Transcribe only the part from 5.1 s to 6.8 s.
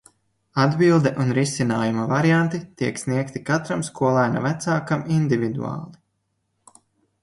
individuāli.